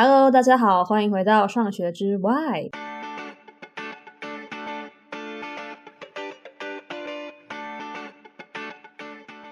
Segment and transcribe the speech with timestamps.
[0.00, 2.70] Hello，大家好，欢迎回到上学之 Why。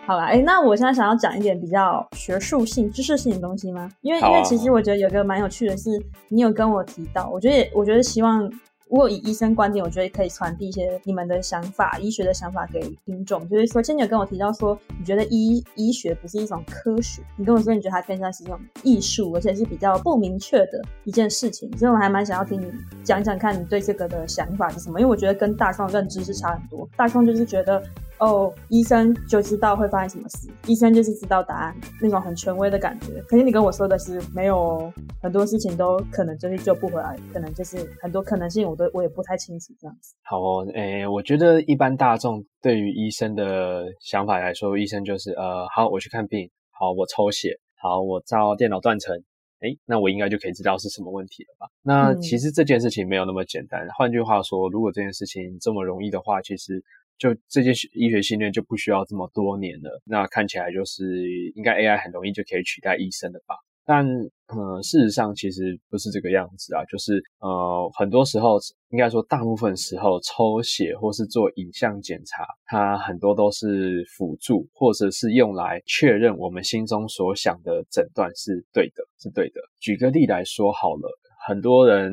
[0.07, 3.91] 好啦，哎，那我现在想要讲一点比较学术性、知识性的东西吗？
[4.03, 5.91] 因为，因为其实我觉得有个蛮有趣的是，
[6.29, 8.49] 你有跟我提到，我觉得，我觉得希望。
[8.89, 13.47] 如果以医生观点，我觉得可以传递一些你们的想法、医学的想法给听众。
[13.49, 21.69] 就是说，今天你有跟我提到说，你觉得医医学不是一种科学，你跟我说你觉得它更像是一种艺术，而且是比较不明确的一件事情。
[21.77, 22.73] 所以我还蛮想要听你
[23.03, 25.01] 讲讲看，你对这个的想法是什么？
[25.01, 26.89] 因为我觉得跟大众认知是差很多。
[26.97, 27.83] 大众就是觉得。
[28.19, 33.21] 哦，医生就知道会发生什么事，医生就是知道答案，那种很权威的感觉。
[33.29, 40.15] 可是你跟我说的是没有哦，很多事情都可能就是救不回来，可能就是很多可能性，我都我也不太清楚这样子。
[40.23, 49.15] 好哦，诶，我觉得一般大众对于医生的想法来说，医生就是呃，好，我去看病，好，我抽血，好，我照电脑断层，
[49.61, 51.67] 哎，那我应该就可以知道是什么问题了吧？
[51.83, 53.87] 那其实这件事情没有那么简单。
[53.87, 53.91] 嗯。
[53.99, 56.83] 换句话说，如果这件事情这么容易的话，其实。
[57.19, 61.23] 就这件医学训练就不需要这么多年了，那看起来就是
[61.55, 63.55] 应该 AI 很容易就可以取代医生了吧？
[63.89, 64.05] 但
[64.49, 68.59] 呃，事实上其实不是这个样子啊，就是呃，很多时候
[68.91, 79.61] 应该说大部分时候抽血或是做影像检查，它很多都是辅助或者是用来确认我们心中所想的诊断是对的，是对的。
[79.79, 81.09] 举个例来说好了，
[81.47, 82.13] 很多人。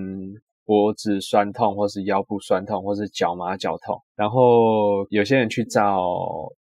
[0.65, 5.99] 脖子酸痛，或是腰部酸痛，或是脚麻脚痛，然后有些人去照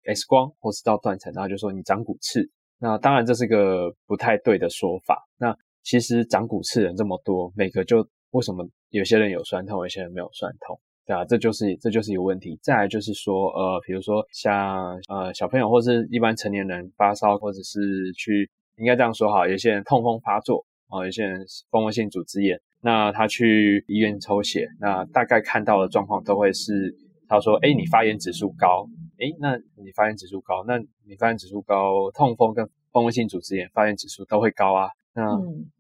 [0.04, 2.48] X 光，或是照断层，然后就说你长骨刺。
[2.78, 5.26] 那当然这是个不太对的说法。
[5.36, 10.78] 那其实长骨刺人这么多，每个就为什么有些人有酸痛，有些人没有酸痛？
[11.04, 12.58] 对啊，这就是这就是一个问题。
[12.62, 22.60] 再来就是说，呃，比如说像呃小朋友或是一般成年人发烧，或者是去应该这样说哈，有些人痛风发作啊，有些人蜂窝性组织炎。
[22.80, 26.94] 那他去医院抽血，那大概看到的状况都会是，
[27.28, 35.24] 他说：“哎，你发炎指数高，哎，那你发炎指数高，那你发炎指数高，痛风跟风窝性组织炎发炎指数都会高啊，那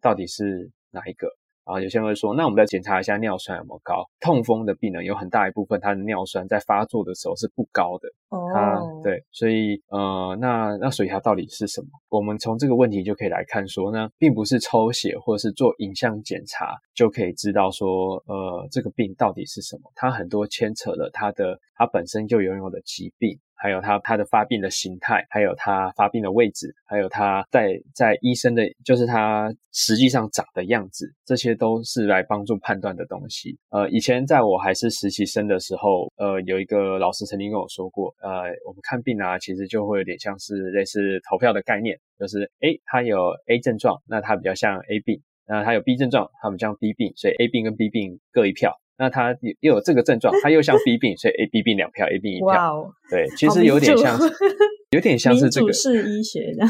[0.00, 1.28] 到底是哪一个？”
[1.68, 4.02] 啊，有些人会说，那我们再检查一下尿酸有没有高。
[4.20, 8.08] 痛风的病人有很大一部分，他的尿酸在发作的时候是不高的。
[8.30, 11.88] 哦，他对，所以呃，那那所以它到底是什么？
[12.08, 19.92] 我们从这个问题就可以来看说呢，并不是抽血或者是做影像检查就可以知道说，呃，这个病到底是什么。
[19.94, 23.38] 它很多牵扯了它的，它本身就拥有的疾病。
[23.58, 33.58] 还有他他的发病的形态，还有他发病的位置，还有他在在医生的，就是他实际上长的样子，这些都是来帮助判断的东西。
[33.70, 48.72] 呃，以前在我还是实习生的时候，呃，有一个老师曾经跟我说过，呃，我们看病啊，其实就会有点像是类似投票的概念，就是诶，他有 A 症状，那他比较像 A 病，那他有 B 症状，他比较像 B 病，所以 A 病跟 B 病各一票。
[48.98, 52.46] 那他又有这个症状，他又像 B 病，所以 A B 病两票，A B 一票。
[52.46, 54.18] 哇哦，对，其实有点像，
[54.90, 55.66] 有点像是这个。
[55.66, 56.66] 民主式医学的。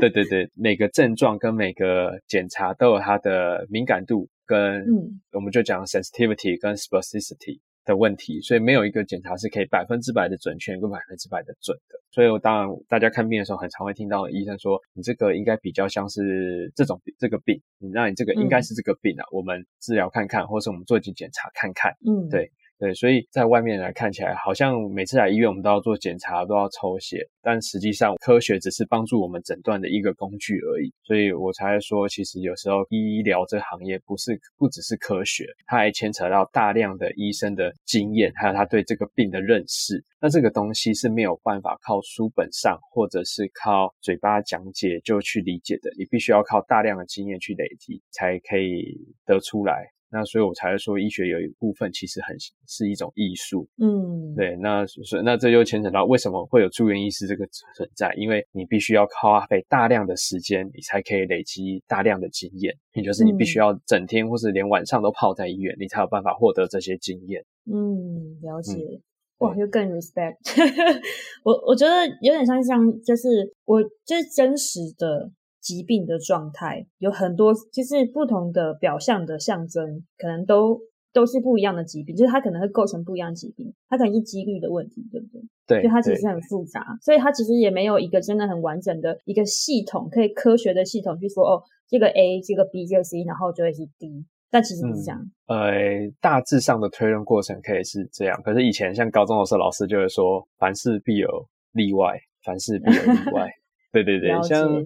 [0.00, 7.58] 对对对，每个症状跟每个检查都有它的敏感度跟，嗯，我们就讲 sensitivity 跟 specificity。
[7.84, 11.98] 的问题，所以没有一个检查是可以百分之百的准确跟百分之百的准的。
[12.10, 22.52] 所以我当然大家看病的时候，很常会听到医生说：“你这个应该比较像是这种这个病，你那你这个应该是这个病啊，嗯、我们治疗看看，或是我们做一检检查看看。”嗯，对。
[22.82, 30.92] 对，所以在外面来看起来，好像每次来医院我们都要做检查，都要抽血，但实际上科学只是帮助我们诊断的一个工具而已。
[31.04, 40.04] 所以我才说，其实有时候医疗这行业不是不只是科学，它还牵扯到大量的医生的经验，还有他对这个病的认识。
[40.20, 49.86] 那这个东西是没有办法靠书本上或者是靠嘴巴讲解就去理解的，你必须要靠大量的经验去累积，才可以得出来。
[50.12, 52.36] 那所以，我才会说，医学有一部分其实很
[52.68, 53.66] 是一种艺术。
[53.78, 54.54] 嗯，对。
[54.56, 58.12] 那所以，那这就牵扯到为什么会有住院医师这个存在？
[58.18, 62.76] 因为你必须要花费大量的时间，你才可以累积大量的经验。
[62.92, 67.42] 也就是你必须要整天或是连晚上都泡在医院，你才有办法获得这些经验。
[67.72, 68.74] 嗯，了解。
[68.74, 69.00] 嗯、
[69.38, 70.36] 哇，就更 respect。
[71.42, 75.32] 我我觉得有点像像，就是我就是真实的。
[75.62, 80.80] 疾病的状态有很多，就是不同的表象的象征，可能都
[81.12, 85.42] 都是不一样的疾病，就是它可能会构成不一样的疾病，它可能是几率的问题，对不对？
[85.66, 95.20] 对，就它其实很复杂，所以它其实也没有一个真的很完整的一个系统，可以科学的系统去说，哦，这个 A，这个 B，这个 C，然后就会是 D，但其实不是这样。
[95.46, 101.28] 嗯、呃，大致上的推论过程可以是这样，可是以前像高中的时候，老师就会说，凡事必有
[101.72, 103.48] 例外，凡事必有例外。
[103.92, 104.84] 对对对，像。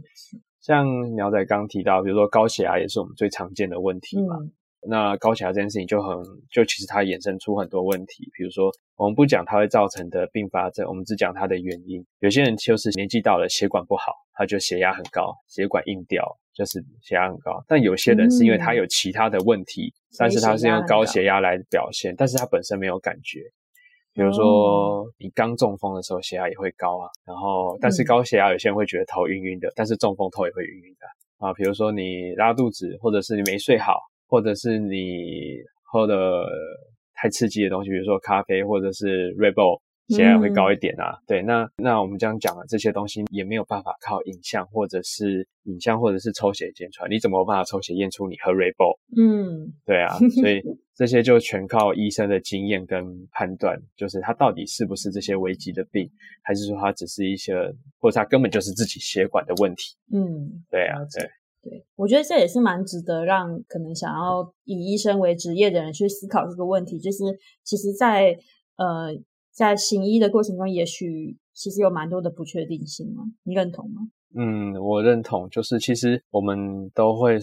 [0.66, 0.84] 像
[1.14, 4.36] 苗仔刚提到，比如说高血压也是我们最常见的问题嘛。
[4.40, 4.50] 嗯
[4.88, 6.16] 那高血压这件事情就很，
[6.48, 12.06] 就其实它衍生出很多问题，比如说我们不讲它会造成的并发症，我们只讲它的原因。
[12.20, 16.24] 有些人就是年纪到了，血管不好，他就血压很高，血管硬掉，
[16.54, 17.64] 就是血压很高。
[17.66, 23.40] 但有些人是因为他有其他的问题，嗯、但是他是用高血压来表现，但是他本身没有感觉。
[24.16, 31.52] 比如说你刚中风的时候血压也会高啊，然后但是高血压有些人会觉得头晕晕的，但是中风头也会晕晕的啊。
[31.52, 33.94] 比如说你拉肚子，或者是你没睡好。
[34.28, 35.54] 或者是你
[35.84, 36.44] 喝的
[37.14, 39.78] 太刺激的东西，比如说咖啡或者是 Red Bull，
[40.08, 41.12] 血压会高一点啊。
[41.12, 47.08] 嗯、对，那那我们这样讲的这些东西也没有办法靠影像或者是影像或者是抽血检出来。
[47.08, 48.98] 你怎么有办法抽血验出你喝 Red Bull？
[49.16, 50.62] 嗯，对啊，所以
[50.94, 56.10] 这些就全靠医生的经验跟判断，就是他到底是不是这些危急的病，
[56.42, 57.54] 还是说他只是一些，
[57.98, 59.96] 或者他根本就是自己血管的问题。
[60.12, 61.28] 嗯，对啊，对。
[61.68, 66.96] 对，我觉得这也是蛮值得让可能想要以医生为职业的人去思考这个问题。
[66.96, 67.24] 就是
[67.64, 68.38] 其实在，在
[68.76, 69.12] 呃，
[69.56, 73.22] 在行医的过程中，也许其实有蛮多的不确定性嘛。
[73.42, 74.02] 你认同吗？
[74.34, 75.48] 嗯，我认同。
[75.48, 77.38] 就是其实我们都会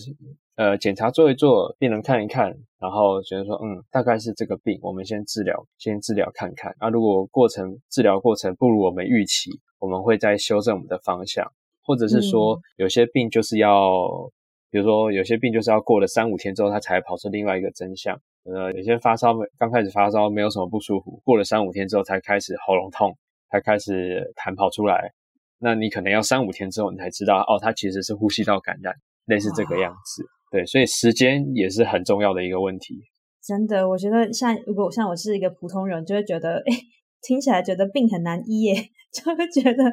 [0.56, 6.76] 呃检查做一做，病人看一看，然后觉得说，嗯，大概是这个病，我们先治疗，先治疗看看。
[6.80, 9.50] 那、啊、如果过程治疗过程不如我们预期，
[9.80, 11.52] 我们会再修正我们的方向。
[11.82, 14.32] 或者是说，有些病就是要，嗯、
[14.70, 18.22] 比如说有些病就是要过了三五天之后，它才跑出另外一个真相。
[18.44, 23.18] 呃，有些发烧刚开始发烧没有什么不舒服，过了三五天之后才开始喉咙痛，
[23.50, 25.14] 才开始痰跑出来。
[25.60, 28.94] 那你可能要三五天之后你才知道，哦，它其实是呼吸道感染，
[29.26, 30.24] 类似这个样子。
[30.52, 33.02] 对，所以时间也是很重要的一个问题。
[33.42, 36.76] 真的，我觉得像如果像我是一个普通人，就会觉得，哎，
[37.22, 38.76] 听起来觉得病很难医耶，
[39.14, 39.84] 就会觉得。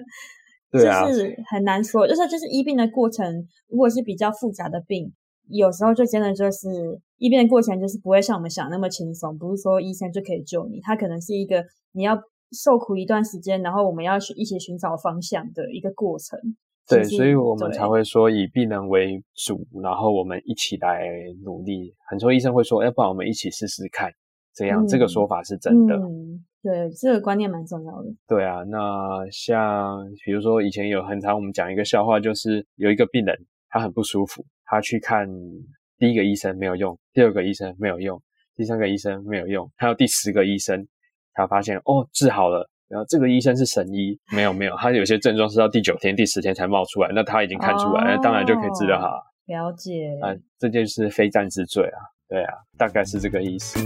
[0.73, 3.26] 对啊，就是很难说，就是就是医病的过程，
[3.69, 5.12] 如果是比较复杂的病，
[5.50, 6.69] 有时候就真的就是
[7.19, 12.17] 医变的过程，就是不会像我们想那么轻松，不是说医生就可以救你，他可能是一个你要
[12.52, 16.38] 受苦一段时间，然后我们要去一起寻找方向的一个过程。
[16.88, 21.06] 对，所以我们才会说以病人为主，然后我们一起来
[21.44, 21.94] 努力。
[22.08, 24.11] 很多医生会说，要不然我们一起试试看，
[24.55, 25.94] 这样、嗯、这个说法是真的。
[25.94, 28.08] 嗯对，这个观念蛮重要的。
[28.26, 33.35] 对啊，那像比如说以前有很常我们讲一个笑话，就是有一个病人
[33.70, 35.28] 他很不舒服，他去看
[35.96, 38.20] 第一个医生没有用，第二个医生没有用，
[38.56, 40.87] 第三个医生没有用，还有第十个医生，
[41.32, 49.08] 他发现哦治好了，然后这个医生是神医，没有没有，他有些症状是到第九天、第十天才冒出来，那他已经看出来，哦、当然就可以治疗好。
[49.46, 53.78] 了解啊，这就是非战之罪啊，对啊，大概是这个意思。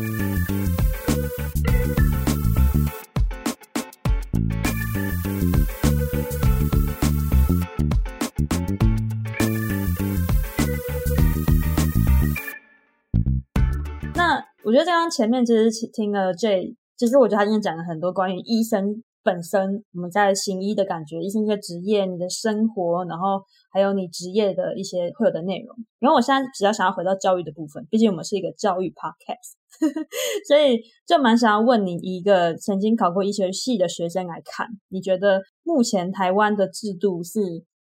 [15.04, 25.76] 刚前面其实听了 J，其实我觉得他今天讲了很多关于医生本身，我们在行医的感觉，医生这个职业，你的生活，然后还有你职业的一些会有的内容。
[26.00, 29.52] 然后我现在比较想要回到教育的部分，毕竟我们是一个教育 podcast，
[30.48, 37.40] 所以就蛮想要问你一个曾经考过医学系的学生来看，你觉得目前台湾的制度是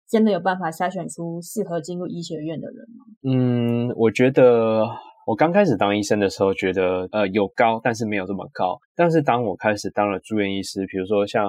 [0.06, 3.06] 真的有办法筛选出适合进入医学院的人吗？
[3.22, 4.84] 嗯，我觉得。
[5.26, 8.80] 我刚开始当医生的时候，觉得呃有高，但是没有这么高。
[8.94, 11.44] 但是当我开始当了住院医师，比如说像。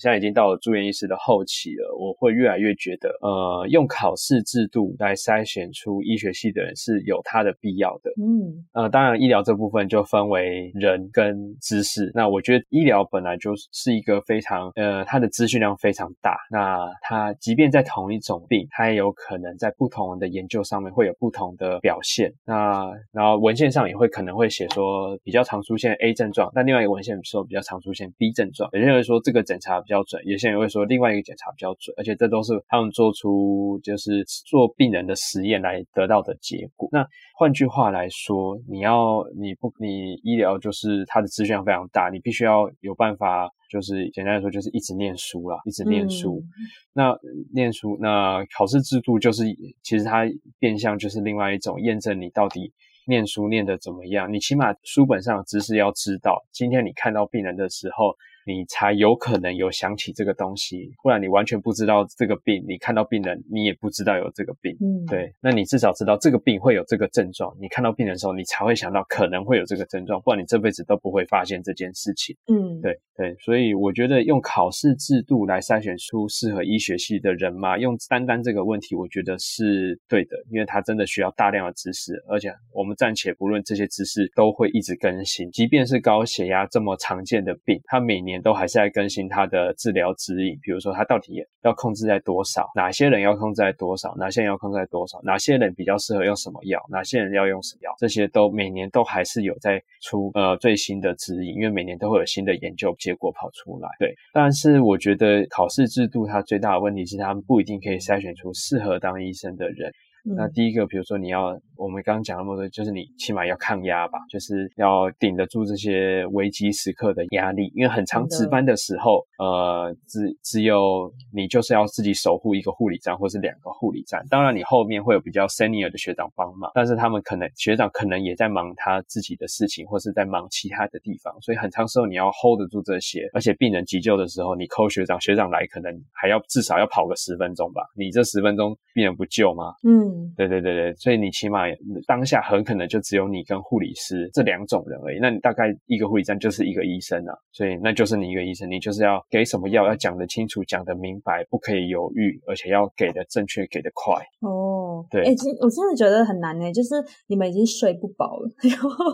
[0.00, 8.10] 现在已经到了住院医师的后期了，我会越来越觉得，呃，用考试制度来筛选出医学系的人是有它的必要的。
[8.16, 12.10] 嗯，呃，当然医疗这部分就分为人跟知识。
[12.14, 16.34] 那我觉得医疗本来就是一个非常，呃，它的资讯量非常大。
[16.50, 22.32] 那它即便在同一种病，它也有可能在不同的研究上面会有不同的表现。
[22.46, 28.70] 那然后文献上也会可能会写说比较常出现 A 症状，但另外一个文献说比较常出现 B 症状。
[28.72, 29.82] 有些人说这个检查。
[29.90, 36.88] 比较准，有些人会说另外一个检查比较准，而且这都是他们做出就是做病人的实验来得到的结果。
[36.92, 37.04] 那
[37.36, 46.40] 换句话来说，你要你不你医疗就是它的资讯量非常大，你必须要有办法，就是简单来说就是一直念书啦，一直念书。
[46.40, 46.46] 嗯、
[46.92, 47.18] 那
[47.52, 49.42] 念书，那考试制度就是
[49.82, 50.24] 其实它
[50.60, 52.72] 变相就是另外一种验证你到底
[53.08, 54.32] 念书念的怎么样。
[54.32, 58.14] 你起码书本上的知识要知道，今天你看到病人的时候。
[58.46, 62.64] 你才有可能有想起这个东西，不然你完全不知道这个病。
[62.66, 64.76] 你看到病人，你也不知道有这个病。
[64.80, 65.34] 嗯，对。
[65.40, 67.54] 那你至少知道这个病会有这个症状。
[67.60, 72.36] 你看到病人的时候，你才会想到可能会有这个症状，不然你这辈子都不会发现这件事情。
[72.46, 103.88] 嗯，对对，所以我觉得用考试制度来筛选出适合医学系的人嘛，用单单这个问题，我觉得是对的，因为它真的需要大量的知识，而且我们暂且不论这些知识都会一直更新，即便是高血压这么常见的病，它每年年都还是在更新它的治疗指引，比如说它到底要控制在多少，哪些人要控制在多少，哪些人要控制在多少，哪些人比较适合用什么药，哪些人要用什么药，这些都每年都还是有在出呃最新的指引，因为每年都会有新的研究结果跑出来。
[103.98, 109.92] 对，但是我觉得考试制度它最大的问题是，他们不一定可以筛选出适合当医生的人。
[110.24, 117.72] 那第一个，比如说你要，我们刚刚讲那么多，就是你起码要抗压吧，就是要顶得住这些危机时刻的压力。
[117.74, 124.24] 因为很长值班的时候，呃，只只有你就是要自己守护一个护理站，或是两个护理站。
[124.28, 133.28] 当然，你后面会有比较 senior 的学长帮忙，但是他们可能学长可能也在忙他自己的事情，或是在忙其他的地方，所以很长时候你要 hold 得住这些。
[133.32, 137.82] 而且病人急救的时候，你 call 学长，学长来可能还要至少要跑个十分钟吧？
[137.96, 139.72] 你这十分钟病人不救吗？
[139.82, 140.09] 嗯。
[140.10, 141.60] 嗯，对对对对，所以你起码
[142.06, 145.18] 当下很可能就只有你跟护理师这两种人而已。
[145.20, 154.14] 那你大概一个护理站就是一个医生啊，所以那就是你一个医生，你就是要给什么药，要讲得清楚，讲得明白，不可以犹豫，而且要给的正确，给的快。
[154.40, 156.94] 哦，对，哎，真我真的觉得很难呢，就是
[157.28, 159.04] 你们已经睡不饱了， 然后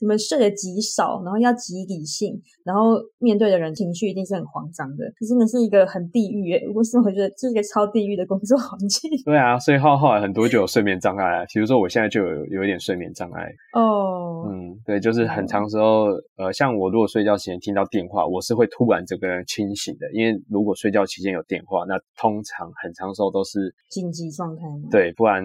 [0.00, 9.10] 你们睡得极少，然后要极理性，然后面对的人情绪一定是很慌张的，这真的是一个很地狱哎，为什么我觉得这是一个超地狱的工作环境？
[9.24, 13.52] 对啊，所以浩浩很多就有睡眠障碍啊，比如说我现在就有有一点睡眠障碍。
[13.72, 25.44] 哦，嗯，对，就是很长时候，呃，像我如果睡觉期间听到电话，我是会突然整个人清醒的，因为如果睡觉期间有电话，那通常很长时候都是紧急状态，对，不然。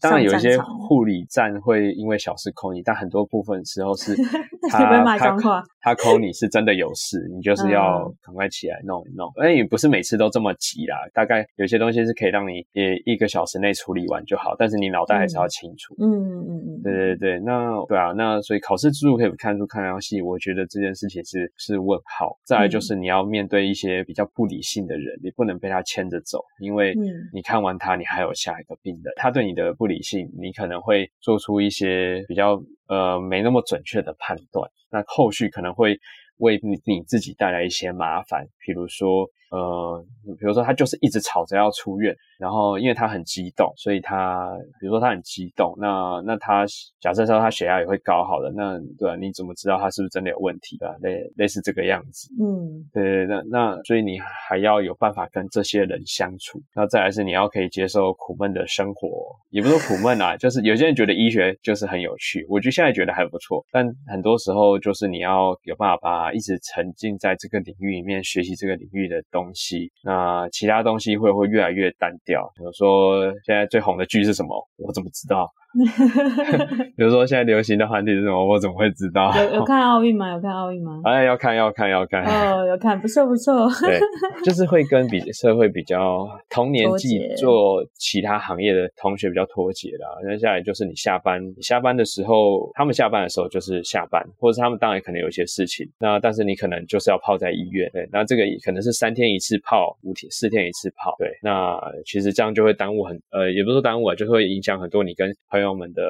[0.00, 4.14] 当然有一些护理站会因为小事 call 你，但很多部分时候是
[4.70, 5.36] 他他
[5.80, 9.30] 他 call 你是真的有事，你就是要赶快起来弄一弄。
[9.36, 15.94] 哎，也不是每次都这么急啦，大概有些东西是可以让你也一个小时内处理完就好，但是你脑袋还是要清楚。
[15.98, 22.36] 嗯嗯嗯嗯，对对对，那对啊，那所以考试制度可以看出抗压性，我觉得这件事情是是问号。
[22.44, 26.94] 再来就是你要面对一些比较不理性的人，你不能被他牵着走，因为
[27.32, 35.98] 你看完他，你还有下一个病人，他对你的不理性，你可能会做出一些比较呃没那么准确的判断，那后续可能会
[36.38, 39.28] 为你你自己带来一些麻烦，比如说。
[39.50, 40.04] 呃，
[40.38, 44.46] 比如说他就是一直吵着要出院，然后因为他很激动，所以他
[44.78, 46.66] 比如说他很激动，那那他
[47.00, 50.94] 假设说他血压也会高好了，那对啊，你怎么知道他是不是真的有问题的？
[51.00, 59.08] 类类似这个样子，嗯，对对，那那所以你还要有办法跟这些人相处，那再来是你要可以接受苦闷的生活，
[59.48, 72.50] 也不是说苦闷啊，就是有些人觉得医学就是很有趣，我觉得现在觉得还不错，但很多时候就是你要有办法把一直沉浸在这个领域里面学习这个领域的东西，那其他东西会会越来越单调？
[72.56, 74.68] 比如说现在最红的剧是什么？
[74.78, 75.48] 我怎么知道？
[76.96, 78.46] 比如说现在流行的话题是什么？
[78.46, 79.30] 我怎么会知道？
[79.36, 80.30] 有有看奥运吗？
[80.32, 81.02] 有看奥运吗？
[81.04, 83.68] 哎，要看要看要看哦，有看，不错不错。
[83.82, 84.00] 对，
[84.44, 90.06] 就是会跟比社会比较同年纪做其他行业的同学比较脱节啦。
[90.30, 95.86] 接下来就是你下班，你下班的时候，他们下班的时候就是下班，或者是他们当然可能有一些事情。
[95.98, 101.28] 那但是你可能就是要泡在医院，对，那这个可能是三天一次泡，五天四天一次泡，对。
[101.42, 105.28] 那其实这样就会耽误很呃，也不是说耽误啊，就会影响很多你跟。
[105.50, 106.02] 朋友们的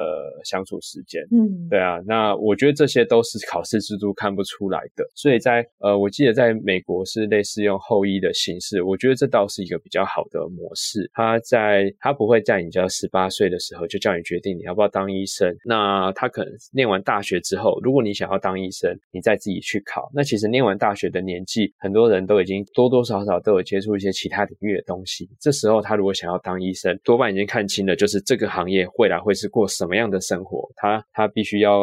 [0.43, 11.09] 相处时间，嗯，对啊，那我觉得这些都是考试制度看不出来的，所以在呃，我记得在美国是类似用后医的形式，我觉得这倒是一个比较好的模式。
[11.13, 20.11] 他在他不会在你叫十八岁的时候就叫你决定你要不要当医生，那他可能念完大学之后，如果你想要当医生，你再自己去考。
[20.13, 25.29] 那其实念完大学的年纪，很多人都已经多多少少都有接触一些其他领域的东西。
[25.39, 29.33] 这时候他如果想要当医生，多半已经看清了，就是这个行业未来会。
[29.39, 31.79] 是过什么样的生活，他他必须要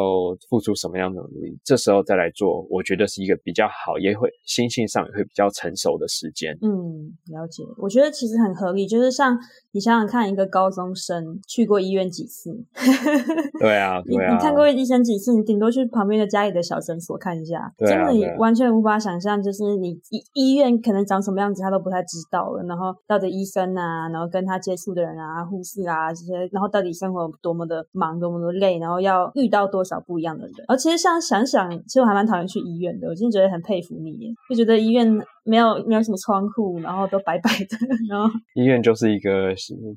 [0.50, 6.56] 付出什么样的努力，这时候再来做，我觉得是一个比较好，也会心性上也会比较成熟的时间。
[6.60, 7.62] 嗯，了解。
[7.78, 9.38] 我觉得其实很合理，就是像
[9.72, 12.50] 你想想看，一个高中生去过医院几次？
[13.58, 14.28] 对啊，对啊。
[14.28, 15.32] 你你看过医生几次？
[15.34, 22.62] 你顶多去旁边的家里的小诊所看一下，对啊，真的你完全无法想象，就是你医医院可能长什么样子，他都不太知道了。
[22.64, 27.26] 然后到底医生啊，然后跟他接触的人啊，护士啊这些，然后到底生活。
[27.46, 30.54] 多么的忙，多么的累，然后要遇到多少不一样的人。
[30.66, 33.06] 而其实像想想，其实我还蛮讨厌去医院的。
[33.06, 35.06] 我真的觉得很佩服你，就觉得医院
[35.44, 37.76] 没有没有什么窗户，然后都白白的。
[38.10, 39.54] 然后 医院就是一个，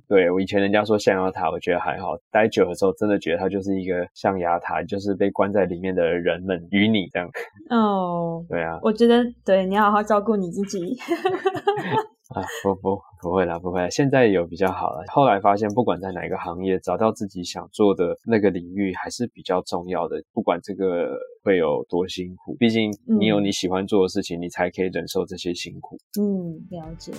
[0.07, 2.09] 对，我以前人家说象牙塔，我觉得还好。
[2.31, 7.27] 待久了之后，真的觉得它就是一个象牙塔，就是被关在里面的人们与你这样。
[7.71, 10.95] 哦，对啊，我觉得对，你要好好照顾你自己。
[12.39, 15.03] 啊，不不不会啦，不会啦，现在有比较好了。
[15.09, 20.23] 后来发现，不管在哪个行业，找到自己想做的那个领域还是比较重要的。
[20.31, 25.97] 不管这个会有多辛苦，毕竟你有你喜欢做的事情，嗯、你才可以忍受这些辛苦。
[26.17, 27.11] 嗯，了解。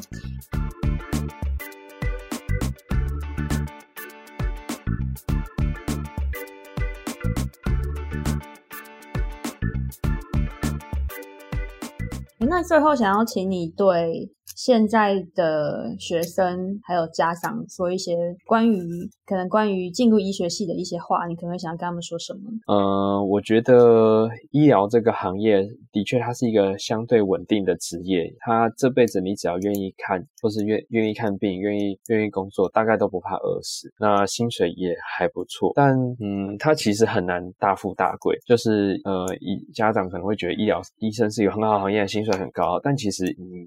[12.38, 14.32] 那最后想要请你对。
[14.56, 18.14] 现在的学生还有家长说一些
[18.46, 18.78] 关于
[19.24, 22.40] 可能关于进入医学系的一些话，你可能会想要跟他们说什么？
[22.66, 33.88] 呃，我觉得医疗这个行业的确它是一个相对稳定的职业，它这辈子你只要愿意看，或是愿愿意看病，愿意愿意工作，大概都不怕饿死。
[33.98, 38.36] 那薪水也还不错，但嗯，它其实很难大富大贵。
[38.46, 43.24] 就是呃，医家长可能会觉得医疗医生是一个很好行业，薪水很高，但其实，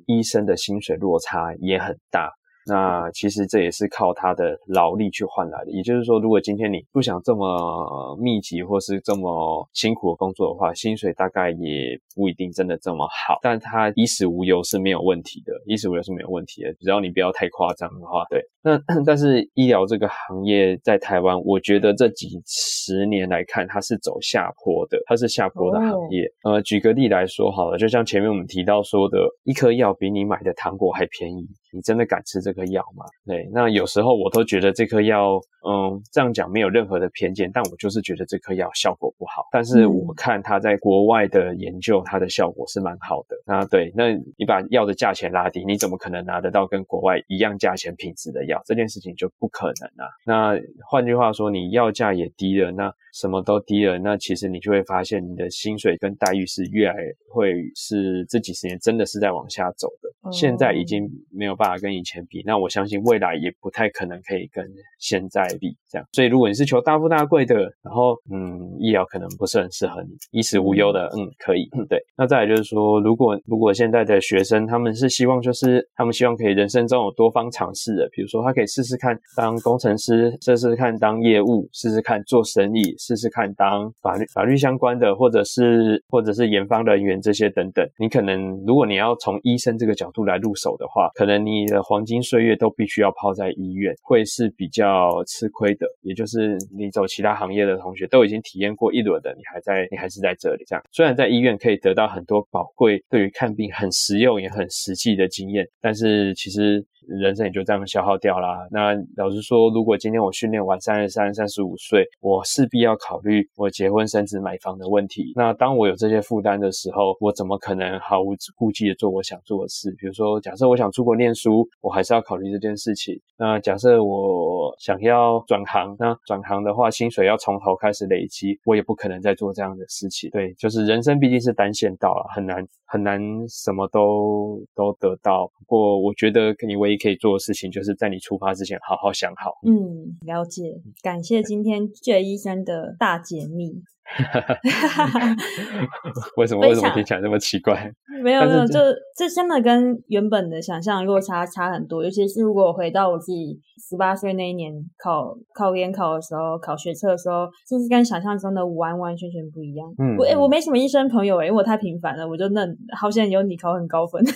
[0.07, 2.31] 医生的薪薪水落差也很大。
[2.65, 5.71] 那其实这也是靠他的劳力去换来的。
[5.71, 13.39] 也就是说，如果今天你不想这么密集或是这么辛苦的工作的话，薪水大概也不一定真的这么好。
[13.41, 18.25] 但他衣食无忧是没有问题的，衣食无忧是没有问题的，只要你不要太夸张的话。
[18.29, 26.25] 对，那 但是医疗这个行业在台湾，我觉得这几十年来看，它是走下坡的，它是下坡的行业。
[26.43, 31.47] 呃，举个例来说好了，就像前面我们提到说的，一颗药比你买的糖果还便宜。
[31.73, 33.03] 你真的敢吃这颗药吗？
[33.25, 39.42] 对，那有时候我都觉得这颗药，嗯，这样讲没有任何的偏见，但我就是觉得这颗药效果不好。
[39.53, 43.35] 但是我看他在国外的研究，它的效果是蛮好的。
[43.45, 48.59] 那对，那你把药的价钱拉低，你怎么可能拿得到跟国外一样价钱品质的药？
[48.65, 50.09] 这件事情就不可能啊。
[50.25, 56.95] 那换句话说，你药价也低了，那什么都低了，那其实你就会发现你的薪水跟待遇是越来
[57.29, 60.09] 会是这几十年真的是在往下走的。
[60.31, 64.65] 现在已经没有办法跟以前比，那我相信未来也不太可能可以跟
[64.97, 66.07] 现在比这样。
[66.13, 71.99] 所以如果你是求大富大贵的，然后嗯，医疗可能不是很适合你，衣食无忧的，嗯，可以，对。
[72.17, 87.87] 那再来就是说，如果如果现在的学生他们是希望就是他们希望可以人生中有多方尝试的，比如说他可以试试看当工程师，试试看当业务，试试看做生意，试试看当法律法律相关的，或者是或者是研发人员这些等等。
[87.97, 95.87] 你可能如果你要从医生这个角度来入手的话，可能你的黄金岁月都必须要泡在医院，会是比较吃亏的。
[96.01, 100.83] 也就是你走其他行业的同学都已经体验过一轮的，你还在，你还是在这里这样。
[100.91, 106.85] 虽然在医院可以得到很多宝贵，对于看病很实用也很实际的经验，但是其实。
[107.05, 108.65] 人生也就这样消耗掉啦。
[108.71, 115.33] 那老实说，如果今天我训练完三十三、三十五岁，我势必要考虑我结婚、生子、买房的问题。
[115.35, 119.93] 那当我有这些负担的时候，我怎么可能毫无顾忌的做我想做的事？
[119.99, 123.19] 比如说，假设我想出国念书，我还是要考虑这件事情。
[123.37, 130.29] 那假设我想要转行，那转行的话，薪水要从头开始累积，我也不可能再做这样的事情。
[130.31, 135.47] 对，就是人生毕竟是单线道了，很难很难什么都都得到。
[135.59, 139.51] 不过我觉得你唯一可以做的事情，就是在你出发之前好好想好。
[139.65, 140.81] 嗯，了解。
[141.01, 143.83] 感谢今天 J 医生的大解密。
[146.37, 147.91] 为什么为什么听起来那么奇怪？
[148.23, 148.79] 没有没有，就
[149.17, 152.03] 这真的跟原本的想象落差差很多。
[152.03, 159.87] 尤其是如果我回到我自己十八岁那一年考考研考的时候，考学测的时候，就是跟想象中的完完全全不一样。
[159.97, 162.65] 嗯，我哎我没什么医生朋友哎因为我太平凡了，我就那
[162.97, 164.23] 好像有你考很高分。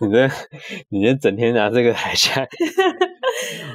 [0.00, 0.28] 你这
[0.90, 2.44] 你这整天拿这个台下。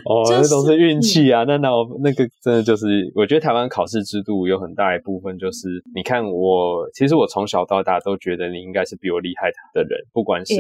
[0.06, 1.44] 哦，那都是运气啊！
[1.46, 10.56] 那那我那个真的就是，我觉得台湾考试制度有很大一部分就是，你看我，其实我从小到大都觉得你应该是比我厉害的人，不管是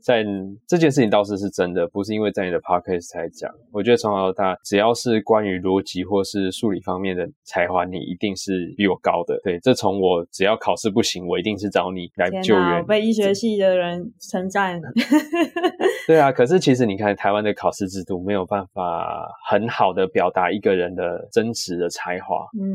[0.00, 0.24] 在
[0.66, 3.50] 这件事情倒是是真的，不是因为在你的 podcast 才讲。
[3.72, 9.38] 我觉得从小到大，只要是关于逻辑或是数理方面的才华，你一定是比我高的。
[9.44, 12.78] 对，这从我只要考试不行，我一定是找你来救援。
[12.78, 14.80] 我被医学系的人称赞。
[16.06, 18.22] 对啊，可是其实你看台湾的考试制度。
[18.22, 22.46] 没有办法很好的表达一个人的真实的才华。
[22.56, 22.71] 嗯，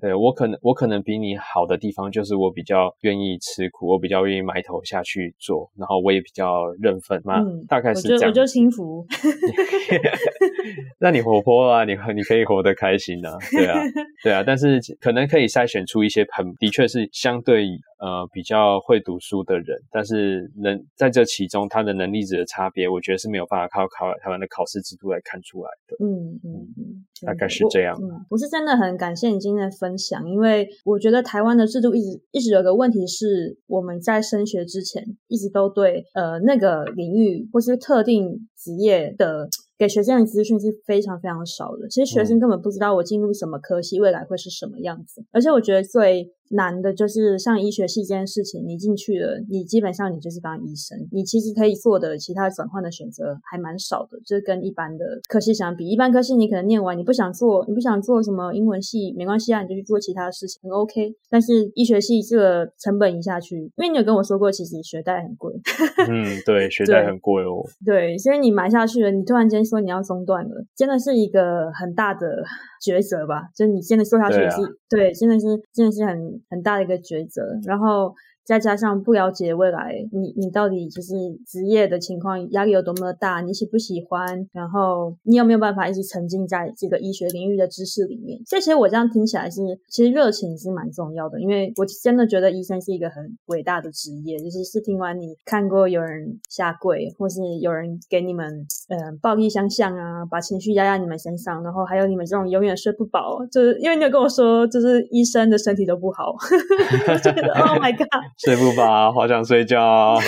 [0.00, 7.40] 对，我可能我可能比你好的地方就是我比较愿意吃苦，我比较愿意埋头下去做，然后我也比较认份嘛。
[7.40, 8.16] 嗯，大概是这样。
[8.16, 9.06] 我就，我就轻浮。
[10.98, 13.78] 那你活泼啊，你你可以活得开心啊，对啊，
[14.22, 14.42] 对啊。
[14.44, 17.66] 但是可能可以筛选出一些很的确是相对
[18.02, 25.96] 呃比较会读书的人，但是能在这其中他的能力值的差别，我觉得是没有办法靠考台湾的考试制度来看出来的。
[26.04, 27.96] 嗯嗯嗯，大概是这样。
[27.96, 39.48] 我，嗯，我是真的很感谢你今天的分享，因为我觉得台湾的制度一直一直有个问题是，我们在升学之前一直都对呃那个领域或是特定职业的。
[39.78, 45.24] 给学生的资讯是非常非常少的，其实学生根本不知道我进入什么科系，未来会是什么样子。
[45.32, 61.14] 而且我觉得最难的就是像医学系这件事情，你进去了，你基本上你就是当医生，你其实可以做的其他转换的选择还蛮少的，就是跟一般的科系相比，一般科系你可能念完你不想做，你不想做什么英文系，没关系啊，你就去做其他的事情，很 OK。
[61.30, 65.54] 但是医学系这个成本一下去，因为你有跟我说过，其实学贷很贵。
[66.10, 67.64] 嗯，对，学贷很贵哦。
[67.84, 67.92] 对。
[67.92, 72.44] 对，所以你埋下去了，你突然间说你要中断了，真的是一个很大的
[72.84, 73.48] 抉择吧？
[73.54, 74.56] 就你现在说下去也是
[74.88, 78.14] 对，真的是真的是很很大的一个抉择，然后。
[78.44, 81.14] 再加上不了解未来，你你到底就是
[81.46, 88.40] 职业的情况压力有多么大，你喜不喜欢，然后你有没有办法一直沉浸在这个医学领域的知识里面？
[88.46, 94.38] 这些我这样听起来是，其实热情是蛮重要的，因为我真的觉得医生是一个很伟大的职业。
[94.38, 106.34] 就是是听完你看过有人下跪，或是有人给你们呃暴力相向啊，把情绪压在你们身上，然后还有你们这种永远睡不饱，就是因为你有跟我说，就是医生的身体都不好，
[107.22, 108.08] 就觉得 Oh my God。
[108.38, 110.18] 睡不饱，好想睡觉。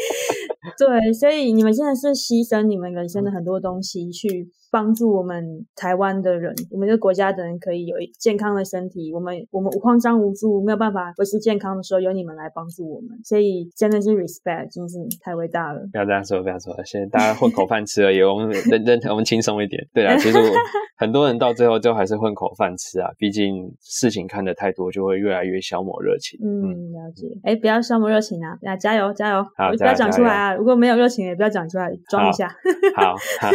[0.78, 4.48] 对，所以你们现在是牺牲你们人生的很多东西去。
[4.70, 9.12] 帮助我们台湾的人，我们这个国家的人可以有健康的身体。
[9.12, 15.80] 我们我们无慌张无助，没有办法维持健康的时候，有你们来帮助我们，所以真的是 respect，真是太伟大了。
[15.92, 19.86] 不要这样说，不要说，现在大家混口饭吃而已，我们认认我们轻松一点。
[19.92, 20.54] 对啊，其实我
[20.96, 26.38] 很多人到最后就还是混口饭吃啊，毕竟事情看得太多，就会越来越消磨热情。
[26.42, 27.26] 嗯，了解。
[27.42, 28.56] 哎，不要消磨热情啊！
[28.62, 29.42] 大家加油加油！
[29.56, 30.54] 好，不要讲出来啊！
[30.54, 32.48] 如果没有热情，也不要讲出来，装一下。
[32.94, 33.50] 好，好。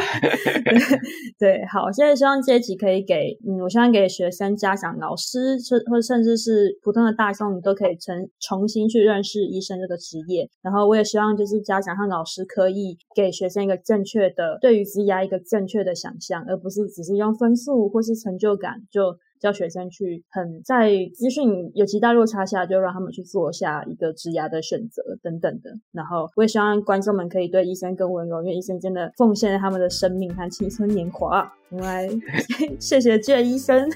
[1.39, 10.49] 对，好，现在希望这一集可以给，嗯，我希望给学生、家长、老师，甚或甚至是普通的大众，你都可以重重新去认识医生这个职业。
[10.61, 19.15] 然后我也希望就是家长和老师可以给学生一个正确的对于职涯一个正确的想象，而不是只是用分数或是成就感就。
[19.39, 25.71] 教学生去很在资讯有极大落差下，就让他们去做下一个职涯的选择等等的。
[25.91, 31.51] 然后我也希望观众们可以对医生更温柔，因为医生真的奉献了他们的生命和青春年华。
[31.69, 32.07] 我们来
[32.79, 33.89] 谢谢 Jay 医生。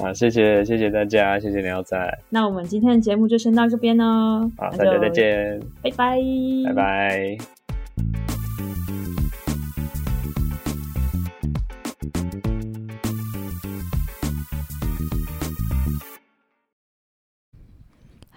[0.00, 2.18] 好，谢谢谢谢大家，谢谢你要在。
[2.28, 4.50] 那我们今天的节目就先到这边哦。
[4.58, 6.18] 好，大家再见，拜拜，
[6.66, 8.35] 拜拜。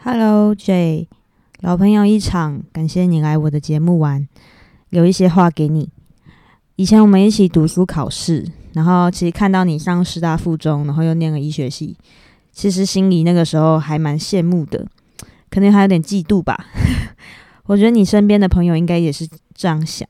[0.01, 1.07] Hello Jay，
[1.59, 4.25] 老朋友一场，感谢你来我的节目玩，
[4.89, 5.89] 留一些话给你。
[6.77, 11.97] 以前我们一起读书考试，然后其实看到你上师大附中，然后又念了医学系，
[12.53, 14.88] 其实心里那个时候还蛮羡慕的，
[15.49, 16.67] 可能还有点嫉妒吧。
[17.67, 20.07] 我觉得你身边的朋友应该也是这样想。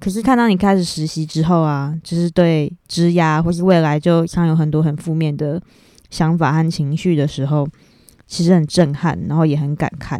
[0.00, 5.62] 可是看到你开始实习之后啊，就是对职涯或是未来就像有很多很负面的
[6.10, 7.68] 想法和情绪的时候。
[8.26, 10.18] 其实很震撼，然后也很感慨，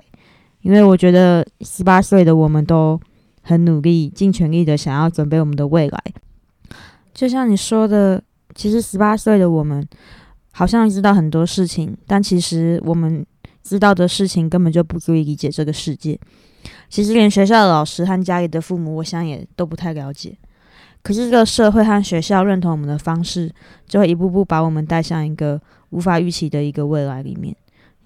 [0.61, 3.01] 因为我觉得十八岁的我们都
[3.43, 6.03] 很努力，尽全力的想要准备我们的未来。
[7.13, 8.23] 就像你说的，
[8.55, 9.87] 其实十八岁的我们
[10.53, 13.25] 好像知道很多事情，但其实我们
[13.63, 16.19] 知道的事情根本就不足以理解这个世界。
[16.89, 20.37] 其实连学校的老师和家里的父母，我想也都不太了解。
[21.03, 23.53] 可是这个社会和学校认同我们的方式，
[23.87, 27.55] 就会一步步把我们带向一个无法预期的一个未来里面。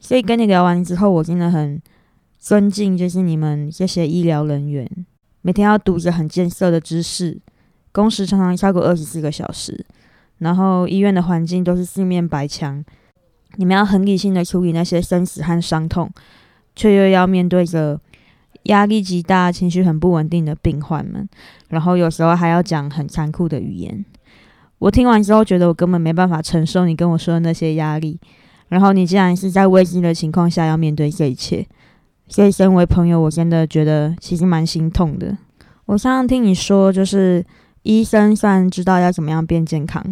[0.00, 1.80] 所以跟你聊完之后，我真的很
[2.38, 4.88] 尊敬，就是你们这些医疗人员，
[5.42, 7.38] 每天要读着很艰涩的知识，
[7.92, 9.84] 工时常常超过二十四个小时，
[10.38, 12.84] 然后医院的环境都是四面白墙，
[13.56, 16.10] 你们要很理性的处理那些生死和伤痛，
[16.76, 18.00] 却又要面对着
[18.64, 21.28] 压力极大、情绪很不稳定的病患们，
[21.68, 24.04] 然后有时候还要讲很残酷的语言。
[24.78, 28.20] 我听完之后，觉得我根本没办法承受你跟我说的那些压力。
[28.68, 31.66] 然后你竟然是在危机的情况下要面对这一切，
[32.28, 35.36] 所以身为朋友，我真的觉得其实蛮心痛的。
[35.86, 37.44] 我常常听你说，就是
[37.82, 40.04] 医生虽然知道要怎么样变健康，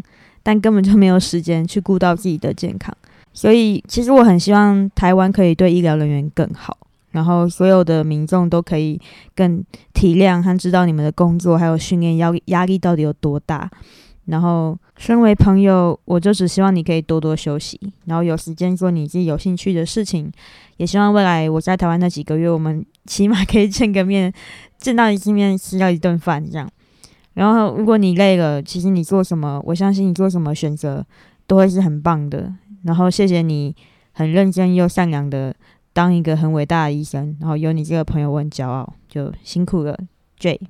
[0.42, 2.96] 但根本就没有时间去顾到自己的健康。
[3.34, 6.78] 所以其实我很希望台湾可以对医疗人员更好，
[7.10, 8.98] 然后所有的民众都可以
[9.34, 13.70] 更体谅和知道你们的工作还有训练压压力到底有多大。
[14.26, 20.30] 然后，身为朋友，我就只希望你可以多多休息，然后有时间做你自己有兴趣的事情。
[20.78, 24.32] 也希望未来我在台湾那几个月，我们 起码可以见个面，
[24.78, 26.68] 见到一次面，吃到一顿饭这样。
[27.34, 31.06] 然后，如果你累了，其实你做什么，我相信你做什么选择
[31.46, 32.52] 都会是很棒的。
[32.82, 33.74] 然后，谢谢你
[34.12, 35.54] 很认真又善良的
[35.92, 37.36] 当一个很伟大的医生。
[37.40, 38.92] 然后有你这个朋友，我很骄傲。
[39.08, 39.96] 就辛苦了
[40.38, 40.60] ，J。